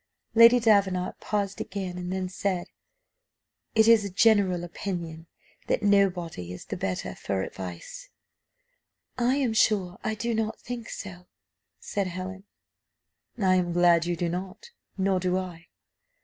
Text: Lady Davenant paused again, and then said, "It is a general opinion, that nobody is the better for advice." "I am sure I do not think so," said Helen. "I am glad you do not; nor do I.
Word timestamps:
Lady 0.33 0.59
Davenant 0.59 1.19
paused 1.19 1.61
again, 1.61 1.95
and 1.95 2.11
then 2.11 2.27
said, 2.27 2.65
"It 3.75 3.87
is 3.87 4.03
a 4.03 4.09
general 4.09 4.63
opinion, 4.63 5.27
that 5.67 5.83
nobody 5.83 6.51
is 6.51 6.65
the 6.65 6.75
better 6.75 7.13
for 7.13 7.43
advice." 7.43 8.09
"I 9.19 9.35
am 9.35 9.53
sure 9.53 9.99
I 10.03 10.15
do 10.15 10.33
not 10.33 10.59
think 10.59 10.89
so," 10.89 11.27
said 11.79 12.07
Helen. 12.07 12.45
"I 13.37 13.53
am 13.53 13.73
glad 13.73 14.07
you 14.07 14.15
do 14.15 14.27
not; 14.27 14.71
nor 14.97 15.19
do 15.19 15.37
I. 15.37 15.67